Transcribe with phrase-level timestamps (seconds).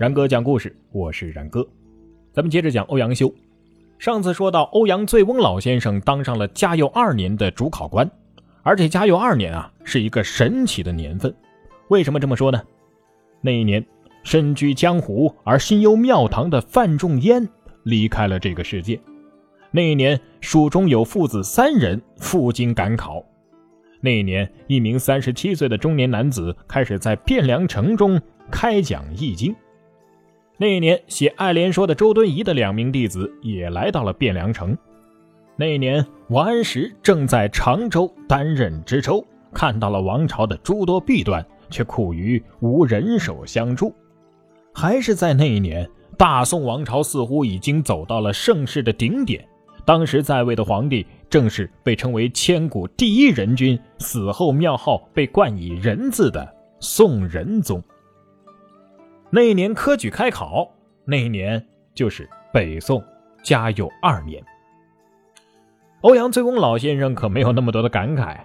[0.00, 1.62] 然哥讲故事，我是然哥。
[2.32, 3.30] 咱们接着讲欧阳修。
[3.98, 8.10] 上次说到，欧阳醉翁老先生当上了嘉佑二年的主考官，
[8.62, 11.34] 而且嘉佑二年啊是一个神奇的年份。
[11.88, 12.62] 为什么这么说呢？
[13.42, 13.84] 那一年，
[14.22, 17.46] 身居江湖而心忧庙堂的范仲淹
[17.82, 18.98] 离开了这个世界。
[19.70, 23.22] 那一年，蜀中有父子三人赴京赶考。
[24.00, 28.18] 那一年，一名三十七岁的中年男子开始在汴梁城中
[28.50, 29.54] 开讲易经。
[30.60, 34.76] 那一年，写《爱莲说》的周敦颐的两名弟子也来到了汴梁城。
[35.56, 43.94] 那一年，王安石正在常州担任知州，看到了王朝的诸多弊端，却苦于无人手相助。
[44.74, 49.42] 还是在那一年，大宋王朝似乎已经走到了盛世的顶点。
[49.86, 56.46] 当时在位的皇帝正是被称为千古第一人君，死后庙号被冠以“仁”字的
[56.80, 57.82] 宋仁宗。
[59.32, 60.68] 那一年科举开考，
[61.04, 61.64] 那一年
[61.94, 63.02] 就是北宋
[63.44, 64.42] 嘉佑二年。
[66.00, 68.38] 欧阳醉翁老先生可没有那么多的感慨，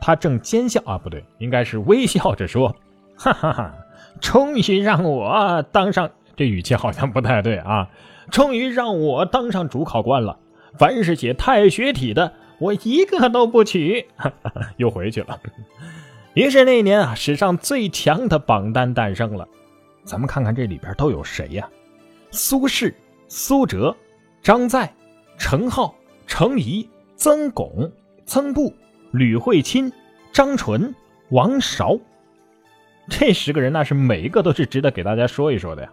[0.00, 2.74] 他正奸笑啊，不对，应该是微笑着说
[3.16, 3.74] ：“哈哈哈，
[4.20, 6.10] 终于让我当上……
[6.34, 7.90] 这语气好像不太对啊，
[8.30, 10.38] 终于让我当上主考官了。”
[10.78, 14.06] 凡是写太学体的，我一个都不取。
[14.78, 15.38] 又回去了。
[16.32, 19.46] 于是那一年啊，史上最强的榜单诞生了。
[20.04, 21.68] 咱们看看这里边都有谁呀？
[22.30, 22.92] 苏轼、
[23.28, 23.94] 苏辙、
[24.42, 24.92] 张载、
[25.36, 25.92] 程颢、
[26.26, 27.92] 程颐、曾巩、
[28.24, 28.72] 曾布、
[29.10, 29.92] 吕惠卿、
[30.32, 30.94] 张纯、
[31.30, 31.98] 王韶。
[33.08, 35.92] 这十个人那是每一个都是值得给大家说一说的呀。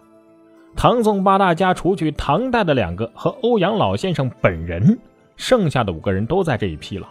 [0.76, 4.98] 唐宋八大家除去唐代的两个和欧阳老先生本人，
[5.36, 7.08] 剩下的五个人都在这一批了。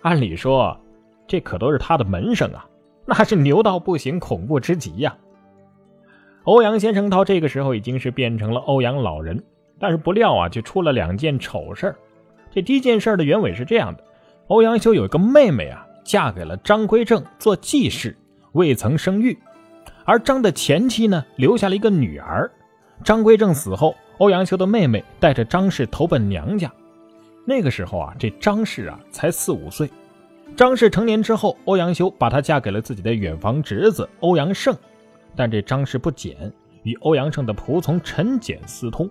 [0.00, 0.76] 按理说，
[1.26, 2.66] 这可都是他的门生啊，
[3.04, 5.16] 那是牛到不行，恐怖之极呀。
[6.48, 9.44] 欧阳先生到这个时候已经是变成了欧阳老人，
[9.78, 11.94] 但是不料啊，就出了两件丑事
[12.50, 14.02] 这第一件事的原委是这样的：
[14.46, 18.16] 欧阳修有一个妹妹啊，嫁给了张归正做继室，
[18.52, 19.36] 未曾生育，
[20.06, 22.50] 而张的前妻呢，留下了一个女儿。
[23.04, 26.72] 张归正死后，欧阳修的妹妹带着张氏投奔娘家。
[27.44, 29.86] 那个时候啊，这张氏啊才四五岁。
[30.56, 34.74] 张氏成年之后，欧阳修把她嫁给了自己的远房侄子欧阳胜。
[35.38, 39.08] 但这张氏不简，与欧阳胜的仆从陈简私通。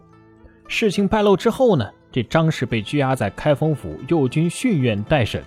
[0.67, 5.41] 事情败露之后呢，这张氏被拘押在开封府右军训院待审。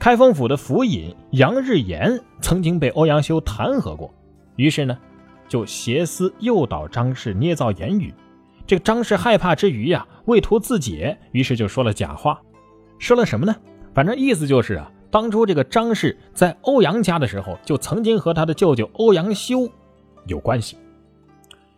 [0.00, 4.12] 开封府的府尹杨日言曾经被欧阳修弹劾过，
[4.56, 4.98] 于是呢。
[5.48, 8.14] 就挟私诱导张氏捏造言语，
[8.66, 12.40] 这个张氏害怕之余呀，为图自解，于是就说了假话。
[12.98, 13.54] 说了什么呢？
[13.92, 19.68] 反正意思就是啊，当初这个张氏在欧阳家的时候，就曾经和他的舅舅欧阳修
[20.26, 20.78] 有关系。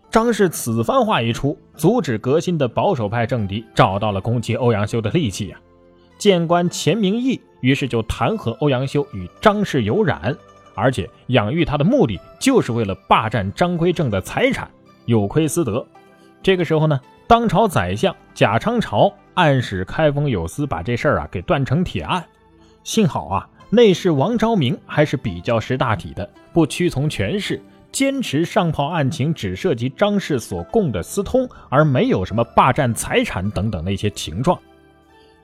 [0.08, 5.58] 张氏此番话一出，阻止革新的保守派政敌找到了攻击欧阳修的利器呀。
[6.16, 10.34] 谏官钱明义于是就弹劾欧阳修与张氏有染。
[10.76, 14.70] 而且养育他的目的就是为了霸占张归正的财产，
[15.06, 15.84] 有亏私德。
[16.40, 22.24] 这个时候呢，当朝宰相贾昌朝暗使开封有司，把这事儿啊给断成铁案。
[22.84, 34.56] 幸好啊，内侍王昭明还是比较识大体的，不屈从权势，坚持上报案情只涉及张氏所供的私通，而没有什么霸占财产等等那些情状。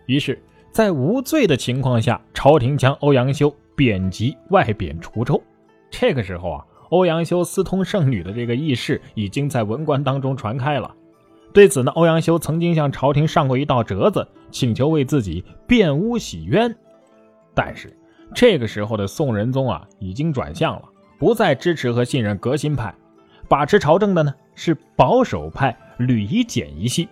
[0.06, 0.40] 于是，
[0.70, 3.52] 在无罪的情况下，朝廷将欧阳修。
[3.76, 5.42] 贬籍外贬滁州，
[5.90, 10.94] 这个时候啊，欧阳修私通圣女的这个轶事已经在文官当中传开了。
[11.54, 16.76] 对此呢，欧阳修曾经向朝廷上过一道折子，请求为自己辩诬洗冤。
[17.62, 17.94] 但是
[18.34, 20.82] 这个时候的宋仁宗啊，已经转向了，
[21.18, 22.94] 不再支持和信任革新派，
[23.50, 27.06] 把持朝政的呢是保守派吕夷简一系，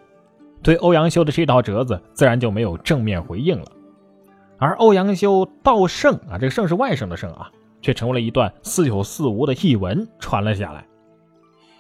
[0.63, 3.67] 对欧阳修的这道折子自然就没有正面回应了。
[4.57, 7.51] 而欧阳修道圣啊，这个圣是外甥的圣啊，
[7.83, 10.87] 却成为了一段似有似无的译文传了下来。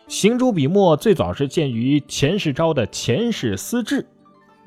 [0.08, 4.02] 行诸笔墨最早是见于钱世昭的《钱氏私志》，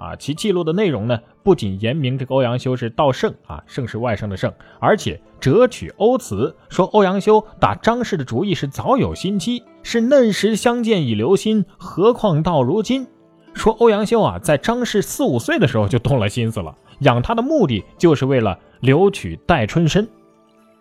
[0.02, 13.06] 啊，其记录的内容呢，不仅言明这个欧阳修是道圣啊，圣是外圣的圣，而且折取欧词，说欧阳修打张氏的主意是早有心机，是嫩时相见已留心，何况到如今？
[13.54, 16.74] 说欧阳修啊，在张氏四五岁的时候就动了心思了。
[17.02, 20.08] 养他的目的就是为了留取戴春身。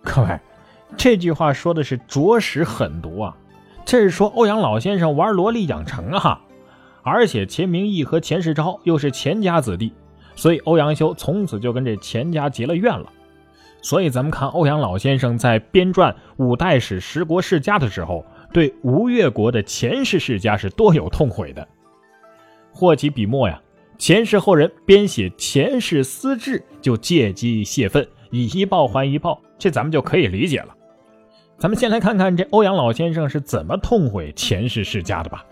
[0.02, 0.40] 各位，
[0.96, 3.36] 这句话说的是着实狠毒啊！
[3.84, 6.40] 这是说欧阳老先生玩萝莉养成啊！
[7.02, 9.92] 而且钱明义和钱世昭又是钱家子弟，
[10.36, 13.10] 所以欧阳修从此就跟这钱家结了怨了。
[13.82, 21.66] 所以咱们看欧阳老先生在编撰五代史十国世家的时候，对吴越国的钱氏世家是多有痛悔的。
[22.72, 23.60] 获其笔墨呀，
[23.96, 30.76] 钱氏后人编写钱氏私志，就借机泄愤，以一报还一报，这咱们就可以理解了。
[31.56, 35.44] 咱们先来看看这欧阳老先生是怎么痛悔钱氏世家的吧。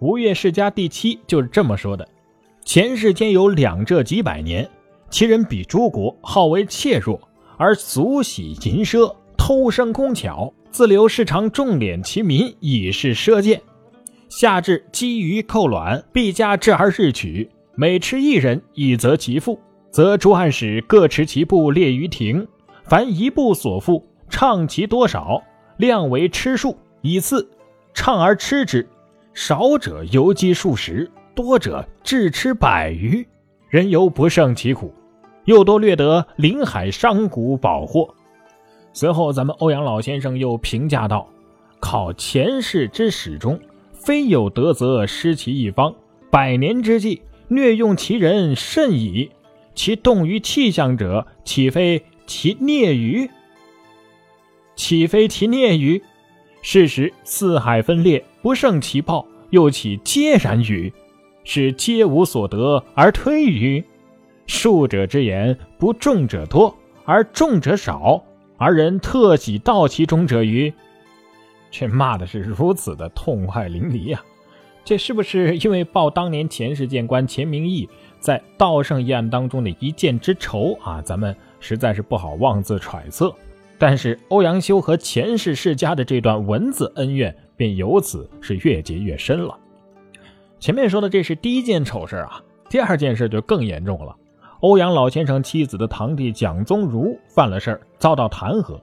[0.00, 2.06] 吴越世家第七就是这么说的：
[2.64, 4.68] 前世间有两浙几百年，
[5.10, 7.20] 其人比诸国，好为怯弱，
[7.56, 13.60] 而俗喜淫奢，偷生工巧，自留市场重敛其民，以示奢贱。
[14.28, 17.50] 夏至积鱼扣卵，必加制而日取。
[17.74, 19.58] 每吃一人，以则其父，
[19.90, 22.46] 则诸汉使各持其部列于庭，
[22.84, 25.42] 凡一部所负，唱其多少，
[25.76, 27.50] 量为吃数，以次
[27.94, 28.88] 唱而吃之。
[29.40, 33.24] 少者游击数十，多者至吃百余，
[33.68, 34.92] 人犹不胜其苦，
[35.44, 38.12] 又多掠得临海商贾宝货。
[38.92, 41.28] 随后，咱们欧阳老先生又评价道
[41.78, 43.60] ：“考前世之始中，
[43.92, 45.94] 非有德则失其一方，
[46.32, 49.30] 百年之计，虐用其人甚矣。
[49.72, 53.30] 其动于气象者，岂非其孽于？
[54.74, 56.02] 岂非其孽于？
[56.62, 60.92] 事实四海分裂。”不胜其报，又岂皆然于？
[61.44, 63.84] 是皆无所得而推于？
[64.46, 66.74] 术者之言，不众者多，
[67.04, 68.22] 而众者少，
[68.56, 70.72] 而人特喜道其中者于？
[71.70, 74.22] 却骂的是如此的痛快淋漓呀！
[74.84, 77.86] 这是不是因为报当年前世谏官钱明义
[78.20, 81.02] 在道圣一案当中的一箭之仇啊？
[81.02, 83.34] 咱们实在是不好妄自揣测。
[83.78, 87.34] 但是欧阳修和钱氏世家的这段文字恩怨。
[87.58, 89.58] 便由此是越结越深了。
[90.60, 92.40] 前面说的这是第一件丑事啊，
[92.70, 94.14] 第二件事就更严重了。
[94.60, 98.80] 欧阳老先生妻子的堂弟蒋宗儒犯了事儿，遭到弹劾。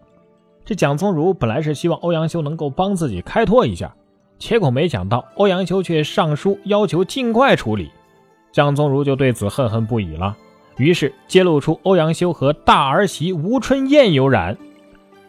[0.65, 3.95] 这蒋宗儒本来是希望欧阳修能够帮自己开脱一下，
[4.37, 7.89] 结果没想到欧阳修却上书要求尽快处理。
[8.51, 10.35] 蒋宗儒就对此恨恨不已了，
[10.75, 14.57] 于是揭露出欧阳修和大儿媳吴春燕有染。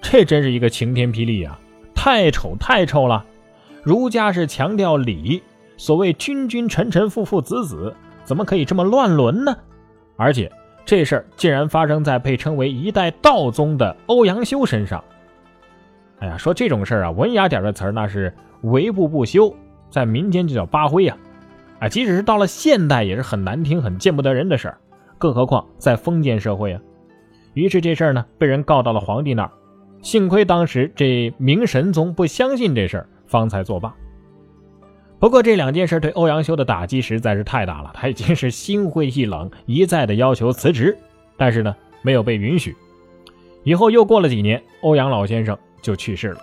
[0.09, 1.59] 这真是一个晴天霹雳啊！
[1.93, 3.25] 太丑，太丑了！
[3.83, 5.43] 儒家是强调礼，
[5.77, 7.93] 所谓君君臣臣父父子子，
[8.23, 9.57] 怎么可以这么乱伦呢？
[10.17, 10.51] 而且
[10.85, 15.03] 这事儿竟然发生在被称为一代道宗的欧阳修身上。
[16.21, 18.33] 哎呀，说这种事儿啊，文雅点的词儿那是
[18.63, 19.53] 为不不修，
[19.91, 21.17] 在民间就叫八灰呀。
[21.81, 24.79] 啊，即使是到了现代，也是很难听、很见不得人的事儿，
[25.19, 26.81] 更何况在封建社会啊。
[27.55, 29.51] 于是这事儿呢，被人告到了皇帝那儿。
[30.07, 33.09] 幸亏当时这明神宗不相信这事儿。
[33.27, 33.93] 方才作罢。
[35.19, 40.97] 不过这两件事对欧阳修的打击实在是太大了，他已经是心灰意冷，一再的要求辞职，
[41.37, 42.77] 但是呢没有被允许。
[43.65, 46.41] 以后又过了几年，欧阳老先生就去世了。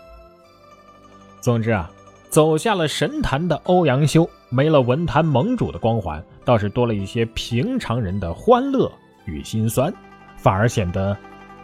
[1.40, 1.90] 总之啊，
[2.28, 8.92] 走下了神坛的欧阳修，没了文坛盟主的光环，倒是多了一些平常人的欢乐
[9.24, 9.94] 与心酸，
[10.36, 11.16] 反而显得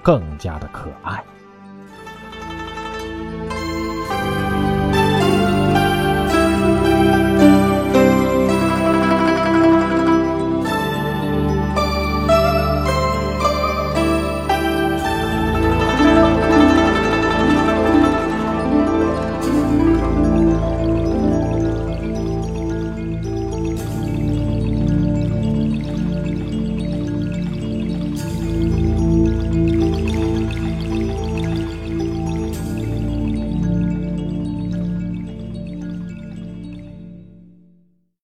[0.02, 1.22] 更加的可爱。